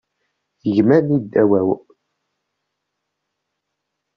[0.75, 1.69] Gma-nni ddaw-aw.